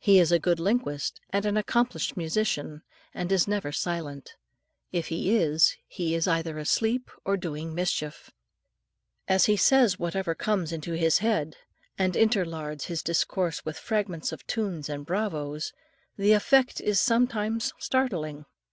He 0.00 0.18
is 0.18 0.32
a 0.32 0.40
good 0.40 0.58
linguist 0.58 1.20
and 1.30 1.46
an 1.46 1.56
accomplished 1.56 2.16
musician, 2.16 2.82
and 3.14 3.30
is 3.30 3.46
never 3.46 3.70
silent 3.70 4.34
if 4.90 5.06
he 5.06 5.36
is, 5.36 5.76
he 5.86 6.16
is 6.16 6.26
either 6.26 6.58
asleep 6.58 7.12
or 7.24 7.36
doing 7.36 7.72
mischief. 7.72 8.32
As 9.28 9.44
he 9.44 9.56
says 9.56 10.00
whatever 10.00 10.34
comes 10.34 10.72
into 10.72 10.94
his 10.94 11.18
head, 11.18 11.58
and 11.96 12.14
interlards 12.16 12.86
his 12.86 13.04
discourse 13.04 13.64
with 13.64 13.78
fragments 13.78 14.32
of 14.32 14.44
tunes 14.48 14.88
and 14.88 15.06
Bravos! 15.06 15.72
the 16.16 16.32
effect 16.32 16.80
is 16.80 17.08
at 17.08 17.28
times 17.30 17.72
startling. 17.78 18.46